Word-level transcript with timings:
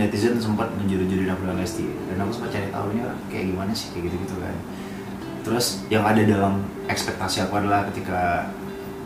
netizen 0.00 0.40
sempat 0.40 0.72
menjuru-juruin 0.80 1.28
aku 1.28 1.44
dan 1.44 1.60
Lesti. 1.60 1.84
Dan 2.08 2.24
aku 2.24 2.32
sempat 2.32 2.56
cari 2.56 2.72
tahu 2.72 2.88
ini 2.96 3.04
kayak 3.28 3.44
gimana 3.52 3.72
sih 3.76 3.92
kayak 3.92 4.08
gitu-gitu 4.08 4.40
kan. 4.40 4.56
Terus 5.44 5.84
yang 5.92 6.08
ada 6.08 6.24
dalam 6.24 6.64
ekspektasi 6.88 7.44
aku 7.44 7.60
adalah 7.60 7.84
ketika 7.92 8.48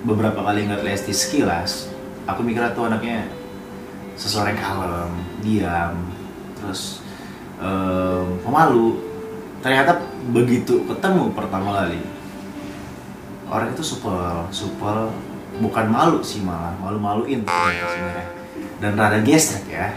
beberapa 0.07 0.39
kali 0.39 0.71
ngeliat 0.71 0.87
Lesti 0.87 1.11
sekilas 1.11 1.91
aku 2.31 2.46
mikirnya 2.46 2.71
tuh 2.79 2.87
anaknya 2.87 3.27
seseorang 4.15 4.55
kalem, 4.55 5.11
diam, 5.43 5.99
terus 6.55 7.03
em, 7.59 8.39
pemalu. 8.46 9.03
Ternyata 9.67 9.99
begitu 10.31 10.87
ketemu 10.87 11.35
pertama 11.35 11.83
kali 11.83 11.99
orang 13.51 13.73
itu 13.75 13.83
supel, 13.83 14.46
supel 14.55 15.12
bukan 15.62 15.86
malu 15.86 16.18
sih 16.25 16.43
malah, 16.43 16.75
malu-maluin 16.82 17.45
sebenarnya. 17.47 18.27
Dan 18.83 18.98
rada 18.98 19.19
gestrek 19.23 19.66
ya. 19.70 19.88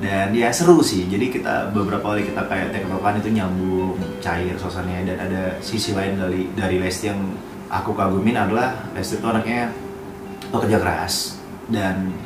Dan 0.00 0.32
ya 0.32 0.48
seru 0.48 0.80
sih. 0.80 1.04
Jadi 1.04 1.28
kita 1.28 1.68
beberapa 1.76 2.16
kali 2.16 2.24
kita 2.24 2.48
kayak 2.48 2.72
tektokan 2.72 3.20
itu 3.20 3.28
nyambung 3.36 4.00
cair 4.24 4.56
suasananya. 4.56 5.12
Dan 5.12 5.16
ada 5.28 5.42
sisi 5.60 5.92
lain 5.92 6.16
dari 6.16 6.48
dari 6.56 6.80
Lesti 6.80 7.12
yang 7.12 7.20
aku 7.68 7.92
kagumin 7.92 8.36
adalah 8.36 8.72
Lesti 8.96 9.20
itu 9.20 9.26
anaknya 9.28 9.68
pekerja 10.48 10.78
keras. 10.80 11.36
Dan 11.68 12.16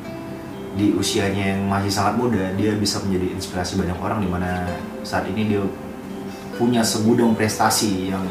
di 0.75 0.91
usianya 0.95 1.55
yang 1.55 1.71
masih 1.71 1.91
sangat 1.91 2.19
muda 2.19 2.51
dia 2.59 2.75
bisa 2.75 2.99
menjadi 3.07 3.39
inspirasi 3.39 3.79
banyak 3.79 3.99
orang 4.03 4.19
di 4.19 4.27
mana 4.27 4.67
saat 5.07 5.23
ini 5.31 5.47
dia 5.55 5.63
punya 6.59 6.83
segudang 6.83 7.35
prestasi 7.35 8.11
yang 8.11 8.23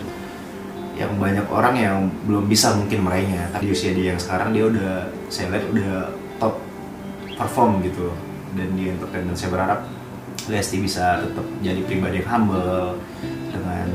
yang 0.93 1.17
banyak 1.17 1.47
orang 1.49 1.75
yang 1.75 1.97
belum 2.29 2.45
bisa 2.45 2.73
mungkin 2.77 3.05
meraihnya. 3.05 3.49
Tapi 3.49 3.73
usia 3.73 3.91
dia 3.97 4.13
yang 4.13 4.21
sekarang 4.21 4.53
dia 4.53 4.69
udah 4.69 5.09
saya 5.29 5.49
lihat 5.49 5.65
udah 5.73 5.93
top 6.37 6.55
perform 7.33 7.81
gitu 7.81 8.13
dan 8.53 8.69
di 8.77 8.93
entertain 8.93 9.25
dan 9.25 9.35
saya 9.37 9.51
berharap 9.53 9.79
Lesti 10.43 10.77
bisa 10.83 11.23
tetap 11.23 11.45
jadi 11.63 11.81
pribadi 11.87 12.19
yang 12.19 12.27
humble 12.27 12.99
dengan 13.47 13.87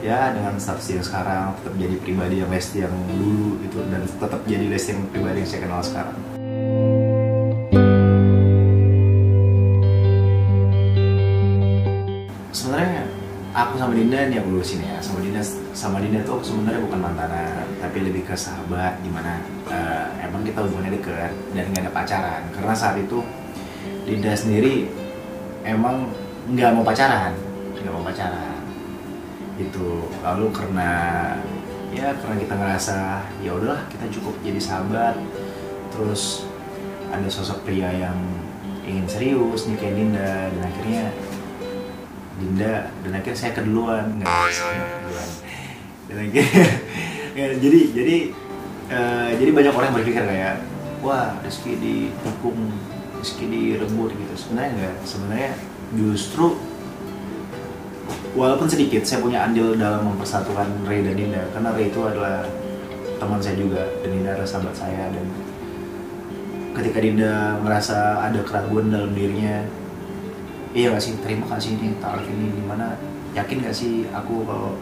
ya 0.00 0.30
dengan 0.32 0.54
status 0.56 0.86
yang 0.96 1.04
sekarang 1.04 1.52
tetap 1.60 1.74
jadi 1.76 1.96
pribadi 1.98 2.40
yang 2.40 2.50
Lesti 2.50 2.78
yang 2.86 2.94
dulu 3.10 3.58
gitu 3.66 3.84
dan 3.90 4.00
tetap 4.06 4.40
jadi 4.46 4.64
Lesti 4.70 4.96
yang 4.96 5.02
pribadi 5.12 5.44
yang 5.44 5.50
saya 5.50 5.60
kenal 5.66 5.82
sekarang. 5.84 6.16
Sebenarnya 12.54 13.19
aku 13.50 13.74
sama 13.78 13.92
Dinda 13.94 14.30
nih 14.30 14.36
yang 14.38 14.46
lulusin 14.46 14.80
ya. 14.82 14.98
Sama 15.02 15.18
Dinda 15.22 15.42
sama 15.74 15.98
Dinda 15.98 16.22
tuh 16.22 16.38
sebenarnya 16.42 16.80
bukan 16.86 17.00
mantanan 17.02 17.66
tapi 17.82 17.98
lebih 18.06 18.22
ke 18.26 18.34
sahabat 18.34 18.98
di 19.02 19.10
mana 19.10 19.42
eh, 19.70 20.06
emang 20.26 20.42
kita 20.46 20.62
hubungannya 20.62 20.98
deket 20.98 21.32
dan 21.54 21.64
nggak 21.74 21.82
ada 21.86 21.92
pacaran. 21.92 22.42
Karena 22.54 22.74
saat 22.74 22.96
itu 22.98 23.18
Dinda 24.06 24.32
sendiri 24.34 24.86
emang 25.66 26.08
nggak 26.50 26.70
mau 26.74 26.84
pacaran 26.86 27.34
nggak 27.80 27.92
mau 27.94 28.04
pacaran. 28.04 28.60
Itu 29.58 30.08
lalu 30.24 30.46
karena 30.54 30.90
ya 31.90 32.14
karena 32.22 32.36
kita 32.38 32.54
ngerasa 32.54 32.96
ya 33.42 33.50
udahlah 33.56 33.82
kita 33.90 34.06
cukup 34.14 34.34
jadi 34.46 34.60
sahabat. 34.62 35.16
Terus 35.90 36.46
ada 37.10 37.26
sosok 37.26 37.66
pria 37.66 37.90
yang 37.90 38.18
ingin 38.86 39.06
serius 39.10 39.66
nih 39.66 39.76
kayak 39.76 39.94
Dinda 39.98 40.30
dan 40.54 40.62
akhirnya 40.62 41.04
Dinda. 42.40 42.88
Dan 43.04 43.10
akhirnya 43.14 43.38
saya 43.38 43.52
keduluan 43.52 44.18
nggak 44.18 44.26
keduluan. 44.26 45.28
Dan 46.08 46.16
akhirnya 46.26 46.48
ya, 47.38 47.46
jadi 47.60 47.80
jadi 47.94 48.16
eh, 48.90 49.28
jadi 49.38 49.50
banyak 49.52 49.72
orang 49.76 49.86
yang 49.92 49.98
berpikir 50.00 50.22
kayak 50.24 50.54
wah 51.04 51.36
Rizky 51.44 51.76
dihukum 51.76 52.72
Rizky 53.20 53.44
direbut 53.46 54.10
gitu. 54.16 54.34
Sebenarnya 54.34 54.70
enggak 54.74 54.96
sebenarnya 55.04 55.50
justru 55.94 56.56
walaupun 58.34 58.66
sedikit 58.70 59.02
saya 59.02 59.20
punya 59.20 59.44
andil 59.44 59.74
dalam 59.76 60.06
mempersatukan 60.08 60.88
Ray 60.88 61.04
dan 61.04 61.14
Dinda. 61.14 61.42
Karena 61.52 61.68
Ray 61.76 61.92
itu 61.92 62.00
adalah 62.02 62.48
teman 63.20 63.38
saya 63.38 63.56
juga 63.60 63.84
dan 64.00 64.10
Dinda 64.16 64.30
adalah 64.32 64.48
sahabat 64.48 64.74
saya 64.74 65.12
dan 65.12 65.26
ketika 66.80 66.98
Dinda 67.02 67.60
merasa 67.60 68.24
ada 68.24 68.40
keraguan 68.46 68.88
dalam 68.88 69.12
dirinya 69.12 69.66
iya 70.74 70.94
gak 70.94 71.02
sih? 71.02 71.14
Terima 71.22 71.46
kasih 71.50 71.78
nih 71.78 71.92
taruh 71.98 72.22
ini 72.22 72.54
di 72.54 72.62
mana 72.62 72.94
yakin 73.34 73.62
gak 73.62 73.74
sih 73.74 74.06
aku 74.14 74.46
kalau 74.46 74.74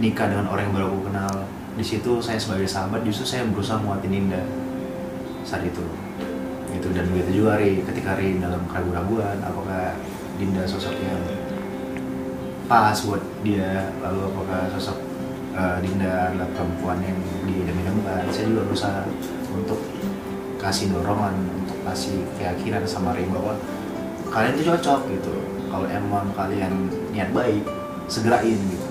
nikah 0.00 0.26
dengan 0.28 0.48
orang 0.50 0.68
yang 0.68 0.74
baru 0.74 0.86
aku 0.92 1.00
kenal? 1.10 1.32
Di 1.74 1.84
situ 1.84 2.12
saya 2.22 2.38
sebagai 2.38 2.70
sahabat 2.70 3.02
justru 3.02 3.26
saya 3.26 3.42
berusaha 3.50 3.78
muatin 3.82 4.12
Dinda 4.12 4.42
saat 5.44 5.66
itu. 5.66 5.84
Itu 6.74 6.90
dan 6.90 7.06
begitu 7.12 7.44
juga 7.44 7.60
Ri 7.60 7.82
ketika 7.82 8.18
Ri 8.18 8.38
dalam 8.40 8.62
keraguan-raguan 8.70 9.38
apakah 9.42 9.94
Dinda 10.40 10.64
sosok 10.66 10.94
yang 11.02 11.22
pas 12.66 12.96
buat 13.04 13.22
dia? 13.42 13.90
Lalu 14.00 14.20
apakah 14.32 14.60
sosok 14.78 14.98
eh, 15.54 15.76
Dinda 15.82 16.30
adalah 16.32 16.48
perempuan 16.54 16.98
yang 17.02 17.18
diidam-idamkan 17.46 18.26
saya 18.32 18.46
juga 18.50 18.62
berusaha 18.70 19.00
untuk 19.54 19.78
kasih 20.58 20.90
dorongan 20.90 21.34
untuk 21.60 21.78
kasih 21.84 22.24
keyakinan 22.40 22.82
sama 22.88 23.12
Ri 23.14 23.28
bahwa 23.28 23.54
kalian 24.32 24.54
itu 24.56 24.64
cocok 24.70 25.00
gitu. 25.12 25.34
Kalau 25.68 25.86
emang 25.90 26.30
kalian 26.38 26.86
niat 27.10 27.34
baik 27.34 27.64
segerain 28.06 28.56
gitu. 28.56 28.88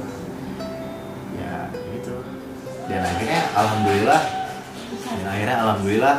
Ya 1.40 1.70
gitu. 1.96 2.16
Dan 2.92 3.02
akhirnya 3.02 3.42
alhamdulillah 3.56 4.22
dan 5.04 5.26
akhirnya 5.30 5.58
alhamdulillah 5.64 6.16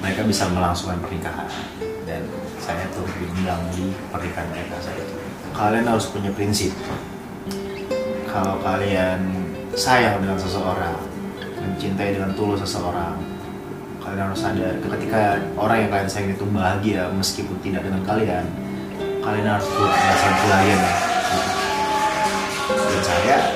mereka 0.00 0.20
bisa 0.24 0.44
melangsungkan 0.50 0.98
pernikahan. 1.02 1.50
Dan 2.06 2.22
saya 2.62 2.86
tuh 2.94 3.04
diundang 3.18 3.60
di 3.74 3.90
pernikahan 4.08 4.48
mereka 4.54 4.78
saya 4.80 4.98
itu. 5.02 5.16
Kalian 5.52 5.86
harus 5.90 6.06
punya 6.08 6.30
prinsip. 6.32 6.72
Kalau 8.30 8.60
kalian 8.60 9.20
sayang 9.76 10.20
dengan 10.20 10.38
seseorang 10.40 10.96
mencintai 11.56 12.16
dengan 12.16 12.32
tulus 12.36 12.62
seseorang 12.62 13.18
kalian 14.06 14.30
harus 14.30 14.38
sadar 14.38 14.78
ketika 14.78 15.42
orang 15.58 15.82
yang 15.82 15.90
kalian 15.90 16.06
sayang 16.06 16.38
itu 16.38 16.46
bahagia 16.54 17.10
meskipun 17.10 17.58
tidak 17.58 17.82
dengan 17.82 18.06
kalian 18.06 18.46
kalian 19.18 19.50
harus 19.50 19.66
buat 19.66 19.90
perasaan 19.90 20.46
kalian 20.46 20.78
dan 22.70 23.02
saya 23.02 23.50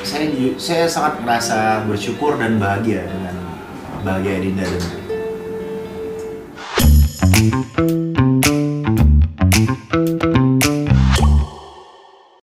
saya 0.00 0.24
saya 0.56 0.88
sangat 0.88 1.20
merasa 1.20 1.84
bersyukur 1.84 2.40
dan 2.40 2.56
bahagia 2.56 3.04
dengan 3.04 3.36
bahagia 4.00 4.40
Dinda 4.40 4.64
dan 4.64 4.80
Ri. 4.80 4.96